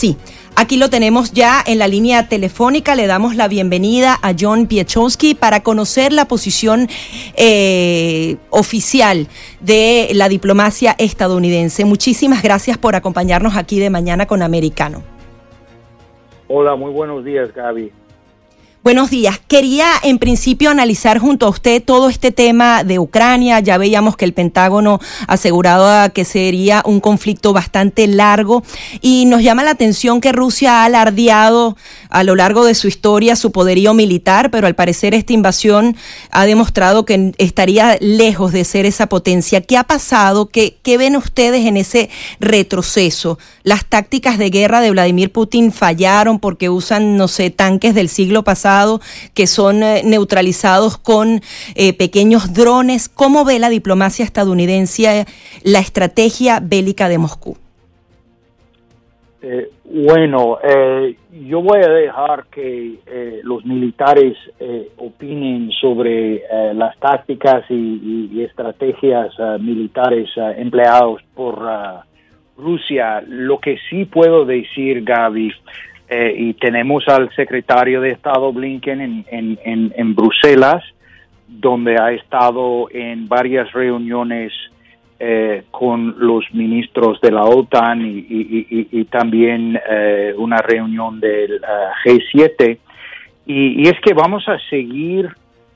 [0.00, 0.16] Sí,
[0.56, 2.94] aquí lo tenemos ya en la línea telefónica.
[2.94, 6.88] Le damos la bienvenida a John Piechowski para conocer la posición
[7.36, 9.26] eh, oficial
[9.60, 11.84] de la diplomacia estadounidense.
[11.84, 15.02] Muchísimas gracias por acompañarnos aquí de Mañana con Americano.
[16.48, 17.92] Hola, muy buenos días, Gaby.
[18.82, 19.38] Buenos días.
[19.46, 23.60] Quería en principio analizar junto a usted todo este tema de Ucrania.
[23.60, 28.62] Ya veíamos que el Pentágono aseguraba que sería un conflicto bastante largo
[29.02, 31.76] y nos llama la atención que Rusia ha alardeado
[32.08, 35.94] a lo largo de su historia su poderío militar, pero al parecer esta invasión
[36.30, 39.60] ha demostrado que estaría lejos de ser esa potencia.
[39.60, 40.48] ¿Qué ha pasado?
[40.48, 42.08] ¿Qué, qué ven ustedes en ese
[42.40, 43.38] retroceso?
[43.62, 48.42] Las tácticas de guerra de Vladimir Putin fallaron porque usan, no sé, tanques del siglo
[48.42, 48.69] pasado
[49.34, 51.40] que son eh, neutralizados con
[51.74, 53.08] eh, pequeños drones.
[53.08, 55.24] ¿Cómo ve la diplomacia estadounidense
[55.64, 57.56] la estrategia bélica de Moscú?
[59.42, 60.58] Eh, bueno,
[61.32, 63.00] yo voy a dejar que
[63.42, 64.36] los militares
[64.98, 66.42] opinen sobre
[66.74, 71.58] las tácticas y, estrategias militares empleados por
[72.56, 73.22] Rusia.
[73.26, 75.50] Lo que sí puedo decir, Gaby,
[76.12, 80.82] eh, y tenemos al secretario de Estado Blinken en, en, en, Bruselas,
[81.46, 84.52] donde ha estado en varias reuniones
[85.20, 91.60] eh, con los ministros de la OTAN y, también eh, una reunión del
[92.04, 92.78] G7.
[93.46, 95.28] Y, es que vamos a seguir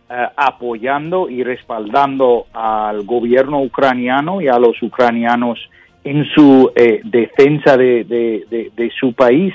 [0.08, 5.60] apoyando y respaldando al gobierno ucraniano y a los ucranianos
[6.02, 6.72] en su
[7.04, 9.54] defensa de, de su país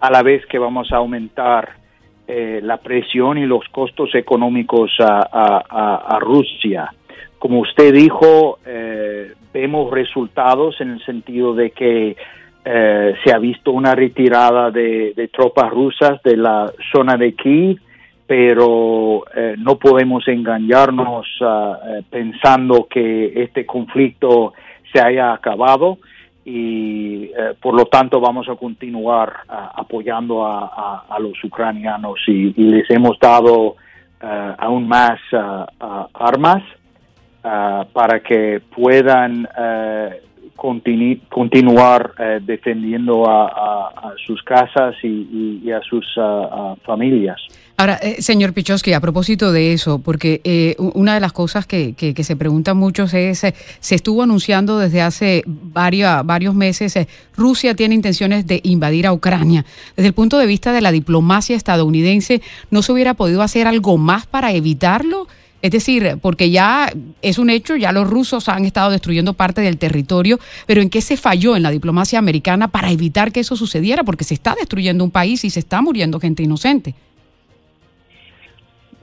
[0.00, 1.70] a la vez que vamos a aumentar
[2.28, 6.92] eh, la presión y los costos económicos a, Rusia.
[7.38, 12.16] Como usted dijo, eh, vemos resultados en el sentido de que
[12.64, 17.78] eh, se ha visto una retirada de, tropas rusas de la zona de Kiev,
[18.26, 19.22] pero
[19.58, 21.28] no podemos engañarnos
[22.10, 24.52] pensando que este conflicto
[24.92, 25.98] se haya acabado
[26.48, 33.18] y eh, por lo tanto vamos a continuar apoyando a, los ucranianos y, les hemos
[33.18, 33.74] dado
[34.22, 35.38] eh, aún más eh,
[36.14, 36.62] armas
[37.92, 39.48] para que puedan
[40.56, 46.04] continuar defendiendo a, sus casas y, a sus
[46.84, 47.40] familias.
[47.78, 51.94] Ahora, eh, señor Pichowski, a propósito de eso, porque eh, una de las cosas que,
[52.18, 56.96] se preguntan muchos es, eh, se estuvo anunciando desde hace varios, varios meses,
[57.36, 59.66] Rusia tiene intenciones de invadir a Ucrania.
[59.94, 62.40] Desde el punto de vista de la diplomacia estadounidense,
[62.70, 65.26] ¿no se hubiera podido hacer algo más para evitarlo?
[65.62, 66.90] Es decir, porque ya
[67.22, 71.00] es un hecho, ya los rusos han estado destruyendo parte del territorio, pero ¿en qué
[71.00, 74.04] se falló en la diplomacia americana para evitar que eso sucediera?
[74.04, 76.94] Porque se está destruyendo un país y se está muriendo gente inocente.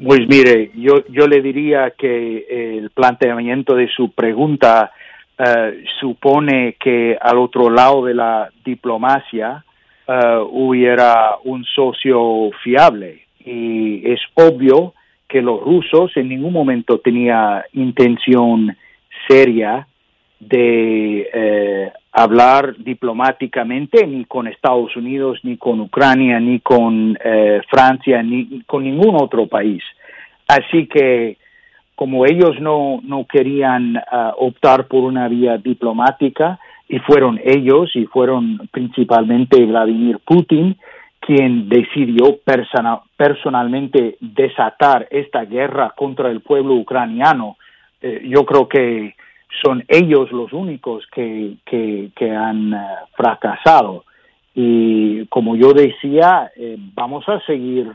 [0.02, 4.92] Pues mire, yo, yo le diría que el planteamiento de su pregunta
[5.38, 9.64] eh, supone que al otro lado de la diplomacia
[10.08, 14.94] eh, hubiera un socio fiable y es obvio
[15.34, 18.78] que los rusos en ningún momento tenían intención
[19.28, 19.88] seria
[20.40, 28.22] de eh, hablar diplomáticamente ni con Estados Unidos, ni con Ucrania, ni con eh, Francia,
[28.22, 29.82] ni con ningún otro país.
[30.48, 31.38] Así que
[31.96, 38.06] como ellos no, no querían ah, optar por una vía diplomática, y fueron ellos, y
[38.06, 40.78] fueron principalmente Vladimir Putin,
[41.26, 42.40] quien decidió
[43.16, 47.58] personalmente desatar esta guerra contra el pueblo ucraniano,
[48.02, 49.16] eh, yo creo que
[49.64, 51.58] son ellos los únicos que,
[52.20, 52.78] han eh,
[53.16, 54.04] fracasado.
[54.54, 57.92] Y como yo decía, eh, vamos a seguir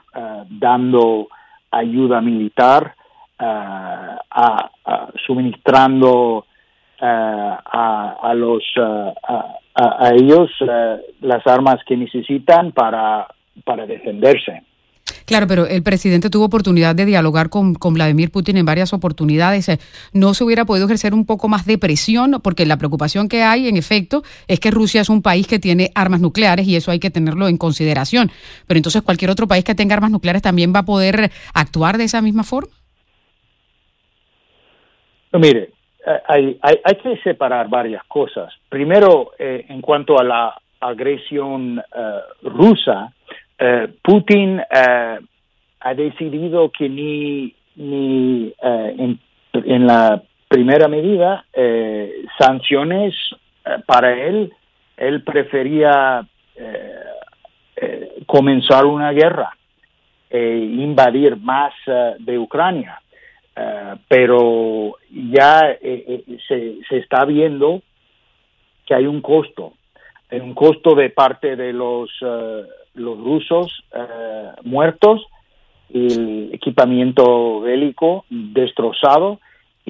[0.48, 1.28] dando
[1.70, 2.94] ayuda militar,
[5.26, 6.46] suministrando
[7.00, 8.64] a, los
[10.14, 10.50] ellos
[11.20, 13.26] las armas que necesitan para,
[13.64, 14.62] para defenderse.
[15.28, 19.68] Claro, pero el presidente tuvo oportunidad de dialogar con, Vladimir Putin en varias oportunidades.
[19.68, 19.78] Eh,
[20.12, 22.40] ¿No se hubiera podido ejercer un poco más de presión?
[22.42, 25.90] Porque la preocupación que hay, en efecto, es que Rusia es un país que tiene
[25.94, 28.30] armas nucleares y eso hay que tenerlo en consideración.
[28.66, 32.04] Pero entonces cualquier otro país que tenga armas nucleares también va a poder actuar de
[32.04, 32.72] esa misma forma.
[35.32, 35.72] mire,
[36.06, 38.52] eh, hay, que separar varias cosas.
[38.68, 41.82] Primero, eh, en cuanto a la agresión
[42.42, 43.12] rusa,
[43.58, 45.18] eh, Putin eh,
[45.80, 49.16] ha decidido que ni, ni eh,
[49.52, 51.44] en, la primera medida
[52.38, 53.14] sanciones
[53.86, 54.52] para él,
[54.96, 56.26] él prefería
[58.26, 59.50] comenzar una guerra,
[60.30, 61.72] invadir más
[62.18, 63.00] de Ucrania.
[64.08, 67.82] Pero ya se, se, está viendo
[68.86, 69.72] que hay un costo,
[70.30, 72.10] un costo de parte de los,
[72.94, 73.84] los rusos
[74.64, 75.26] muertos
[75.92, 79.40] el equipamiento bélico destrozado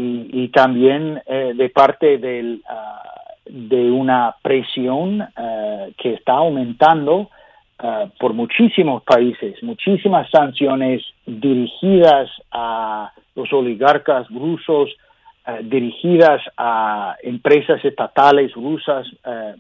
[0.01, 3.03] y, también eh, de parte del, ah,
[3.47, 7.31] de una presión eh, que está aumentando
[7.79, 14.91] ah, por muchísimos países, muchísimas sanciones dirigidas a los oligarcas rusos,
[15.47, 19.07] eh, dirigidas a empresas estatales rusas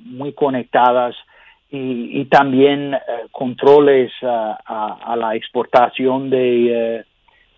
[0.05, 1.15] muy conectadas
[1.71, 3.01] y, también eh,
[3.31, 7.05] controles a, la exportación eh,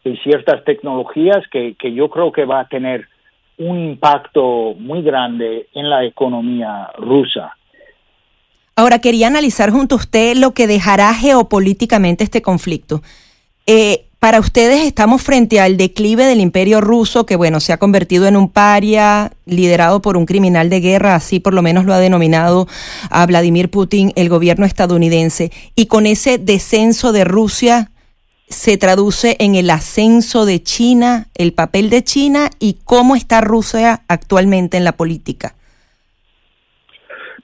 [0.04, 3.06] de, ciertas tecnologías que, que, yo creo que va a tener
[3.58, 7.56] un impacto muy grande en la economía rusa.
[8.76, 13.02] Ahora, quería analizar junto a usted lo que dejará geopolíticamente este conflicto.
[13.66, 18.26] Eh, para ustedes estamos frente al declive del imperio ruso, que bueno, se ha convertido
[18.26, 21.98] en un paria liderado por un criminal de guerra, así por lo menos lo ha
[21.98, 22.68] denominado
[23.08, 25.50] a Vladimir Putin el gobierno estadounidense.
[25.74, 27.90] Y con ese descenso de Rusia
[28.50, 34.02] se traduce en el ascenso de China, el papel de China y cómo está Rusia
[34.06, 35.54] actualmente en la política.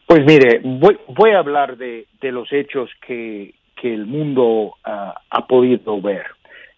[0.06, 6.26] Pues mire, voy, a hablar de, los hechos que, el mundo ah, ha podido ver.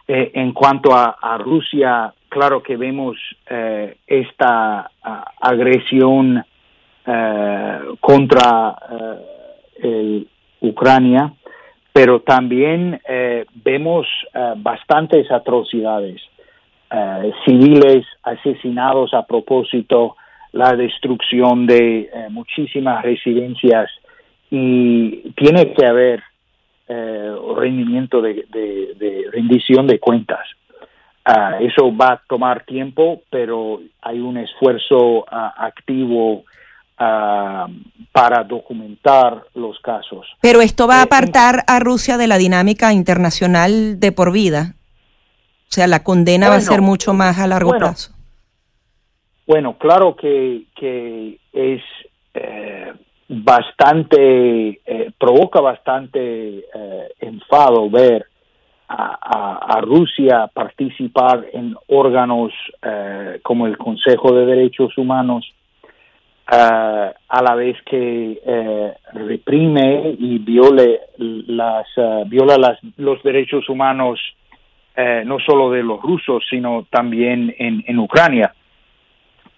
[0.06, 3.16] Eh, en cuanto a, Rusia, claro que vemos
[3.48, 4.90] eh, esta
[5.40, 6.42] agresión
[7.06, 8.76] eh, contra
[10.60, 11.32] Ucrania,
[11.92, 13.00] pero también
[13.54, 14.06] vemos
[14.56, 16.20] bastantes atrocidades,
[17.44, 20.16] civiles asesinados a propósito,
[20.52, 23.90] la destrucción de muchísimas residencias
[24.50, 26.22] y tiene que haber
[26.88, 28.46] eh, rendimiento de,
[29.32, 30.40] rendición de cuentas.
[31.24, 36.44] Ah, eso va a tomar tiempo, pero hay un esfuerzo ah, activo
[36.96, 37.66] ah,
[38.10, 40.26] para documentar los casos.
[40.40, 44.74] Pero esto va a eh, apartar a Rusia de la dinámica internacional de por vida.
[45.64, 48.17] O sea, la condena va a ser mucho más a largo plazo.
[49.48, 50.66] Bueno, claro que,
[51.54, 51.82] es
[52.34, 52.92] eh,
[53.28, 58.26] bastante, eh, provoca bastante eh, enfado ver
[58.90, 62.52] a, Rusia participar en órganos
[62.82, 65.50] eh, como el Consejo de Derechos Humanos,
[66.46, 68.40] a la vez que
[69.12, 71.86] reprime y viole las,
[72.26, 74.18] viola las, los derechos humanos
[74.96, 78.54] no solo de los rusos, sino también en Ucrania.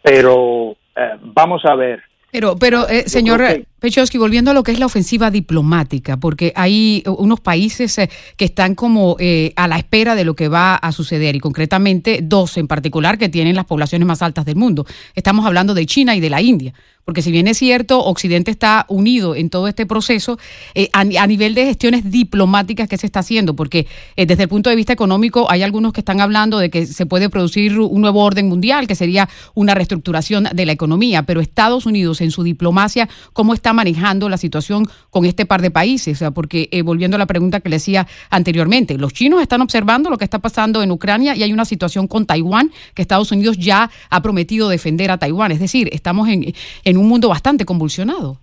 [0.02, 0.76] Pero
[1.22, 2.00] vamos a ver,
[2.30, 3.42] pero, pero eh, señor
[3.80, 8.44] Pechowski, volviendo a lo que es la ofensiva diplomática, porque hay unos países eh, que
[8.44, 12.56] están como eh, a la espera de lo que va a suceder, y concretamente dos
[12.58, 14.86] en particular que tienen las poblaciones más altas del mundo.
[15.14, 16.74] Estamos hablando de China y de la India.
[17.04, 20.38] Porque si bien es cierto, Occidente está unido en todo este proceso
[20.74, 24.70] eh, a, nivel de gestiones diplomáticas que se está haciendo, porque eh, desde el punto
[24.70, 28.22] de vista económico hay algunos que están hablando de que se puede producir un nuevo
[28.22, 33.08] orden mundial, que sería una reestructuración de la economía, pero Estados Unidos en su diplomacia,
[33.32, 36.16] ¿cómo está manejando la situación con este par de países?
[36.16, 39.60] O sea, porque eh, volviendo a la pregunta que le decía anteriormente, los chinos están
[39.60, 43.32] observando lo que está pasando en Ucrania y hay una situación con Taiwán que Estados
[43.32, 45.52] Unidos ya ha prometido defender a Taiwán.
[45.52, 46.40] Es decir, estamos en
[46.84, 48.38] en un mundo bastante convulsionado.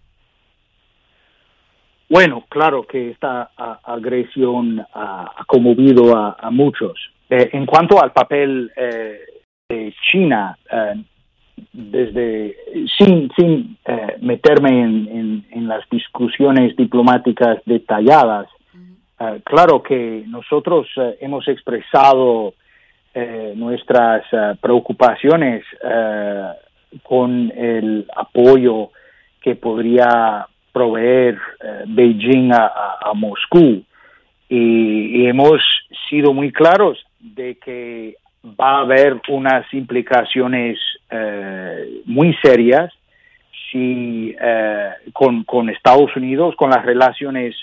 [2.10, 3.52] Bueno, claro que esta
[3.84, 6.94] agresión ha, conmovido a, muchos.
[7.30, 9.20] Eh, en cuanto al papel eh,
[9.68, 11.04] de China, eh,
[11.74, 12.56] desde
[12.98, 13.78] sin, sin
[14.22, 18.48] meterme en, en, las discusiones diplomáticas detalladas,
[19.44, 20.88] claro que nosotros
[21.20, 22.54] hemos expresado
[23.56, 24.24] nuestras
[24.62, 25.64] preocupaciones
[27.04, 28.92] con el apoyo
[29.42, 33.84] que podría proveer eh, Beijing a, Moscú.
[34.50, 35.62] Y, hemos
[36.10, 38.16] sido muy claros de que
[38.60, 40.78] va a haber unas implicaciones
[41.10, 42.92] eh, muy serias
[43.72, 47.56] si eh, con, Estados Unidos, con las relaciones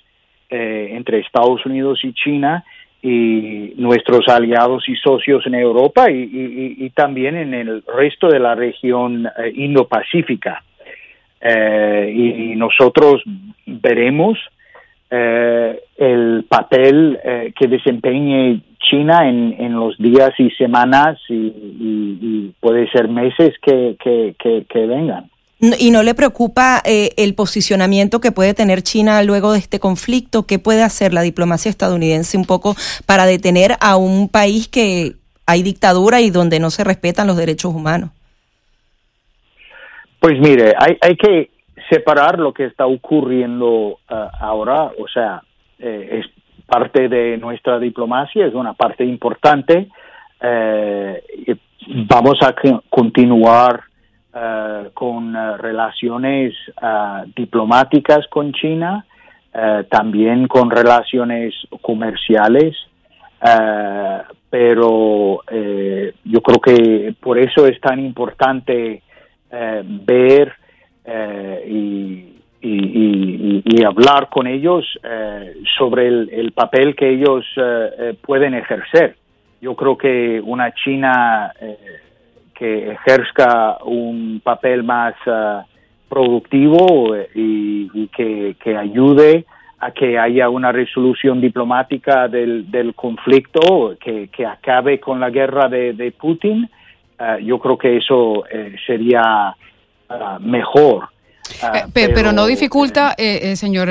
[0.51, 2.65] entre Estados Unidos y China,
[3.05, 9.27] y nuestros aliados y socios en Europa y, también en el resto de la región
[9.27, 10.65] eh, Indo-Pacífica.
[11.39, 13.23] Eh, y nosotros
[13.67, 14.39] veremos
[15.11, 17.19] eh, el papel
[17.55, 25.31] que desempeñe China en, los días y semanas y, puede ser meses que, que vengan.
[25.79, 30.47] ¿Y no le preocupa eh, el posicionamiento que puede tener China luego de este conflicto?
[30.47, 32.75] ¿Qué puede hacer la diplomacia estadounidense un poco
[33.07, 35.15] para detener a un país que
[35.47, 38.11] hay dictadura y donde no se respetan los derechos humanos?
[40.21, 41.51] Pues mire, hay, hay que
[41.89, 43.99] separar lo que está ocurriendo uh,
[44.41, 45.43] ahora, o sea,
[45.79, 46.27] eh, es
[46.67, 49.89] parte de nuestra diplomacia, es una parte importante.
[50.41, 51.23] Eh,
[52.09, 52.55] vamos a
[52.89, 53.83] continuar
[54.33, 56.55] uh, con uh, relaciones
[57.37, 59.05] diplomáticas con China,
[59.89, 62.75] también con relaciones comerciales,
[64.51, 65.43] pero
[66.25, 69.05] yo creo que por eso es tan importante
[69.49, 70.53] ver
[71.05, 72.34] eh,
[72.65, 79.17] y, hablar con ellos eh, sobre el, papel que ellos eh, pueden ejercer.
[79.61, 81.53] Yo creo que una China
[82.55, 85.15] que ejerza un papel más
[86.09, 89.47] productivo y, que, ayude
[89.81, 96.69] a que haya una resolución diplomática del, conflicto, que, acabe con la guerra de, Putin,
[97.43, 98.45] yo creo que eso
[98.87, 99.55] sería
[100.41, 101.14] mejor.
[101.63, 103.89] Eh, pero, no dificulta, eh, eh, señor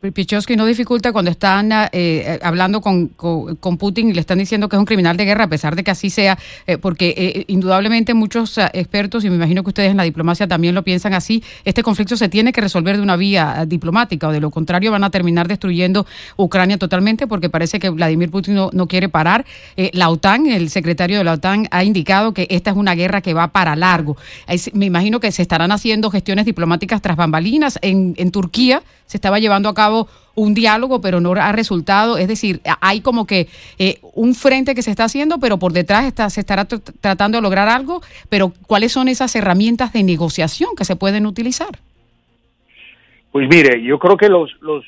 [0.00, 4.68] Pichowski no dificulta cuando están eh, eh, hablando con, con, Putin y le están diciendo
[4.68, 8.14] que es un criminal de guerra, a pesar de que así sea, eh, porque indudablemente
[8.14, 11.82] muchos expertos, y me imagino que ustedes en la diplomacia también lo piensan así, este
[11.82, 15.10] conflicto se tiene que resolver de una vía diplomática, o de lo contrario van a
[15.10, 19.44] terminar destruyendo Ucrania totalmente, porque parece que Vladimir Putin no, quiere parar.
[19.92, 23.34] la OTAN, el secretario de la OTAN, ha indicado que esta es una guerra que
[23.34, 24.16] va para largo.
[24.72, 27.78] me imagino que se estarán haciendo gestiones diplomáticas tras bambalinas.
[27.82, 32.16] En, Turquía se estaba llevando a cabo un diálogo, pero no ha resultado.
[32.18, 36.04] Es decir, hay como que eh, un frente que se está haciendo, pero por detrás
[36.04, 38.00] está, se estará tratando de lograr algo.
[38.28, 41.78] Pero ¿cuáles son esas herramientas de negociación que se pueden utilizar?
[43.32, 44.84] Pues mire, yo creo que los los,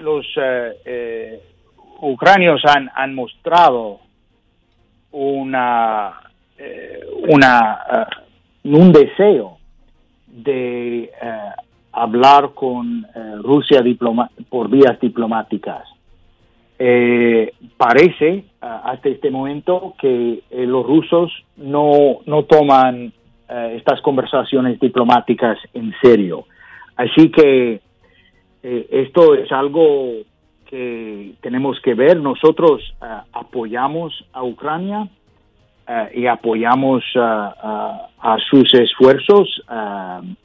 [0.00, 1.42] los eh, eh,
[2.00, 4.00] ucranios han, han mostrado
[5.10, 6.20] una
[7.28, 8.08] una
[8.64, 9.57] un deseo
[10.42, 11.10] de
[11.98, 13.82] hablar con eh, Rusia
[14.48, 15.84] por vías diplomáticas.
[16.78, 23.12] Eh, parece hasta este momento que eh, los rusos no, no toman
[23.48, 26.44] estas conversaciones diplomáticas en serio.
[26.96, 27.80] Así que
[28.62, 30.16] esto es algo
[30.66, 32.20] que tenemos que ver.
[32.20, 32.82] Nosotros
[33.32, 35.08] apoyamos a Ucrania
[36.14, 39.62] y apoyamos a sus esfuerzos,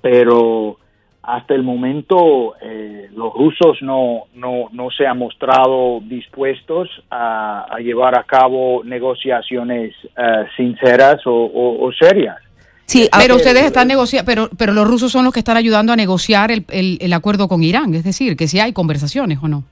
[0.02, 0.78] pero
[1.24, 8.18] hasta el momento eh, los rusos no, no, no, se han mostrado dispuestos a, llevar
[8.18, 12.38] a cabo negociaciones eh, sinceras o, serias.
[12.86, 15.96] Sí, pero ustedes están negociando, pero, pero los rusos son los que están ayudando a
[15.96, 19.64] negociar el, el, acuerdo con Irán, es decir, que si hay conversaciones o no.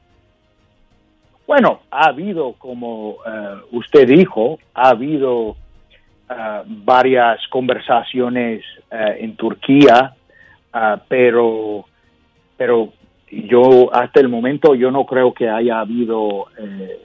[1.46, 5.58] Bueno, ha habido, como eh, usted dijo, ha habido
[6.66, 10.16] varias conversaciones en Turquía
[10.74, 11.86] Ah, pero,
[12.58, 12.94] pero
[13.30, 17.00] yo hasta el momento yo no creo que haya habido eh,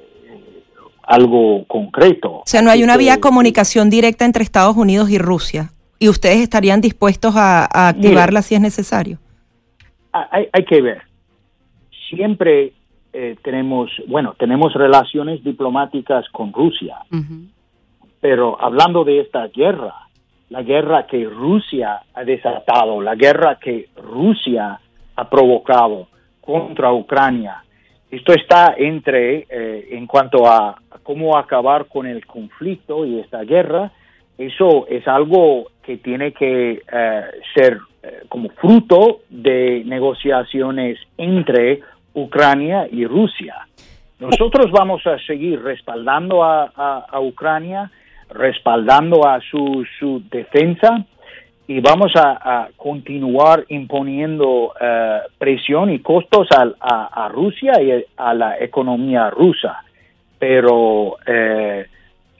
[1.02, 2.38] algo concreto.
[2.38, 5.71] O sea, no hay una vía de comunicación directa entre Estados Unidos y Rusia.
[5.99, 9.18] ¿Y ustedes estarían dispuestos a, activarla si es necesario?
[10.12, 11.02] Hay, hay que ver.
[12.11, 12.73] Siempre
[13.12, 16.99] eh, tenemos, bueno, tenemos relaciones diplomáticas con Rusia,
[18.21, 20.07] pero hablando de esta guerra,
[20.49, 24.81] la guerra que Rusia ha desatado, la guerra que Rusia
[25.17, 26.09] ha provocado
[26.41, 27.63] contra Ucrania.
[28.11, 33.91] Esto está entre, eh, en cuanto a cómo acabar con el conflicto y esta guerra,
[34.39, 37.23] eso es algo que tiene que eh,
[37.55, 41.81] ser eh, como fruto de negociaciones entre
[42.15, 43.67] Ucrania y Rusia.
[44.21, 47.91] Nosotros vamos a seguir respaldando a Ucrania,
[48.30, 51.04] respaldando a su, su defensa
[51.68, 58.59] y vamos a, continuar imponiendo eh, presión y costos a, a, Rusia y a la
[58.59, 59.83] economía rusa.
[60.38, 61.87] Pero eh,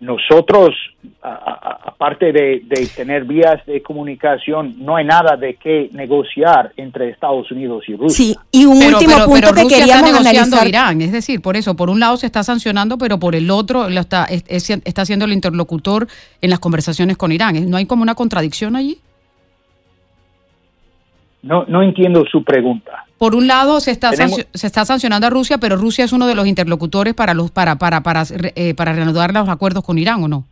[0.01, 0.75] nosotros,
[1.23, 2.63] aparte de,
[2.95, 8.17] tener vías de comunicación, no hay nada de qué negociar entre Estados Unidos y Rusia.
[8.17, 10.69] Sí, y un último punto que queríamos está analizar.
[10.69, 13.89] Irán, es decir, por eso, por un lado se está sancionando, pero por el otro
[13.89, 16.09] lo está, está siendo el interlocutor
[16.43, 17.71] en las conversaciones con Irán.
[17.71, 18.99] ¿No hay como una contradicción allí?
[21.47, 23.05] No, no entiendo su pregunta.
[23.19, 26.35] Por un lado se está se está sancionando a Rusia, pero Rusia es uno de
[26.35, 28.25] los interlocutores para los para para para
[28.55, 30.45] eh, para reanudar los acuerdos con Irán o no.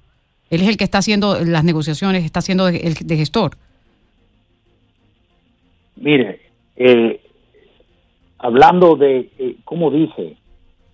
[0.51, 3.57] Él es el que está haciendo las negociaciones, está haciendo de, gestor.
[5.97, 6.41] mire,
[6.77, 7.21] eh,
[8.39, 10.37] hablando de, eh, como dije,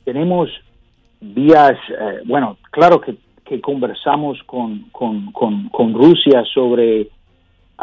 [0.04, 0.48] tenemos
[1.20, 3.16] vías, eh, bueno, claro que,
[3.60, 7.08] conversamos con, con, con, Rusia sobre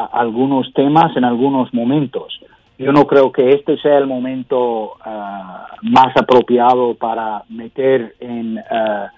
[0.06, 2.39] algunos temas en algunos momentos.
[2.77, 9.12] Yo no creo que este sea el momento ah, más apropiado para meter en ah,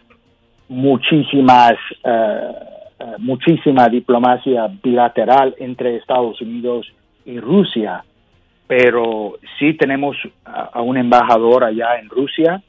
[0.70, 1.74] muchísimas,
[2.06, 6.88] uh, muchísima diplomacia bilateral entre Estados Unidos
[7.26, 8.04] y Rusia
[8.70, 12.62] pero sí tenemos a, un embajador allá en Rusia.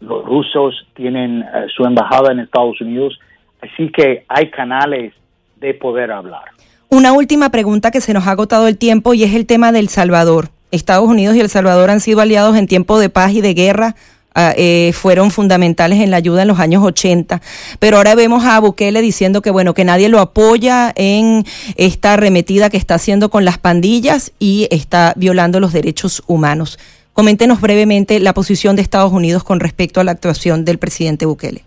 [0.00, 1.44] Los rusos tienen
[1.76, 3.20] su embajada en Estados Unidos,
[3.60, 5.12] así que hay canales
[5.56, 6.44] de poder hablar.
[6.90, 9.88] Una última pregunta que se nos ha agotado el tiempo y es el tema del
[9.88, 10.48] Salvador.
[10.70, 13.94] Estados Unidos y El Salvador han sido aliados en tiempo de paz y de guerra
[14.34, 17.40] Ah, eh, fueron fundamentales en la ayuda en los años 80,
[17.80, 21.42] pero ahora vemos a Bukele diciendo que bueno que nadie lo apoya en
[21.76, 26.78] esta arremetida que está haciendo con las pandillas y está violando los derechos humanos.
[27.12, 31.62] Coméntenos brevemente la posición de Estados Unidos con respecto a la actuación del presidente Bukele.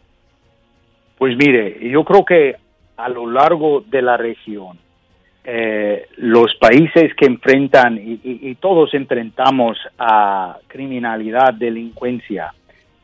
[1.17, 2.55] Pues mire, yo creo que
[2.95, 4.79] a lo largo de la región
[5.45, 12.53] eh, los países que enfrentan, y, todos enfrentamos a criminalidad, delincuencia,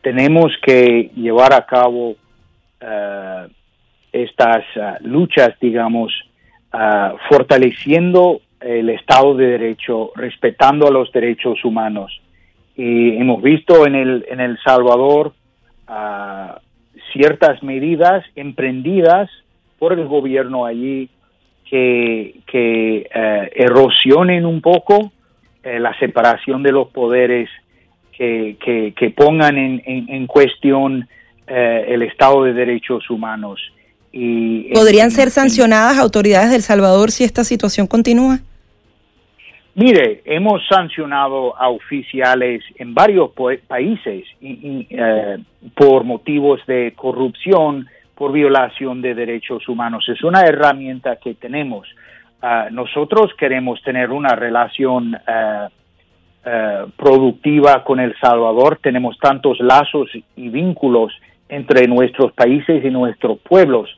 [0.01, 2.15] tenemos que llevar a cabo
[2.79, 3.48] eh,
[4.13, 6.13] estas eh, luchas, digamos,
[7.27, 12.22] fortaleciendo el Estado de Derecho, respetando a los derechos humanos.
[12.75, 15.34] Y hemos visto en El, en el Salvador
[17.12, 19.29] ciertas medidas emprendidas
[19.79, 21.10] por el gobierno allí
[21.69, 25.11] que, eh, erosionen un poco
[25.63, 27.49] eh, la separación de los poderes,
[28.11, 28.57] que,
[28.97, 31.07] que, pongan en, en, cuestión
[31.47, 33.61] eh, el Estado de Derechos Humanos.
[34.11, 38.39] Y, ¿Podrían ser sancionadas autoridades del Salvador si esta situación continúa?
[39.73, 43.31] Mire, hemos sancionado a oficiales en varios
[43.65, 44.25] países
[45.75, 47.88] por motivos de corrupción,
[48.19, 50.03] por violación de derechos humanos.
[50.10, 51.88] Es una herramienta que tenemos.
[52.41, 55.69] Ah, nosotros queremos tener una relación ah,
[56.45, 58.77] ah, productiva con El Salvador.
[58.84, 61.13] Tenemos tantos lazos y vínculos
[61.47, 63.89] entre nuestros países y nuestros pueblos,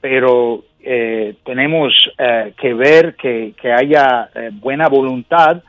[0.00, 5.62] pero eh, tenemos eh, que ver que, que haya eh, buena voluntad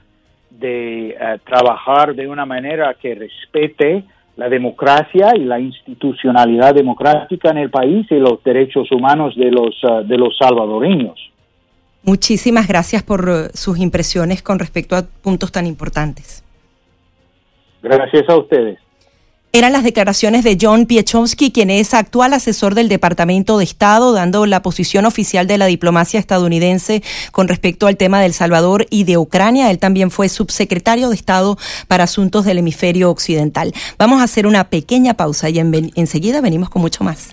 [0.50, 4.04] de trabajar de una manera que respete
[4.40, 9.84] la democracia y la institucionalidad democrática en el país y los derechos humanos de los,
[9.84, 11.20] uh, de los salvadoreños.
[12.04, 16.46] Muchísimas gracias por uh, sus impresiones con respecto a puntos tan importantes.
[17.84, 18.80] Gracias a ustedes.
[19.52, 24.46] Eran las declaraciones de John Piechowski, quien es actual asesor del Departamento de Estado, dando
[24.46, 29.18] la posición oficial de la diplomacia estadounidense con respecto al tema del Salvador y de
[29.18, 29.72] Ucrania.
[29.72, 31.58] Él también fue subsecretario de Estado
[31.88, 33.74] para Asuntos del Hemisferio Occidental.
[33.98, 37.30] Vamos a hacer una pequeña pausa y enseguida venimos con mucho más.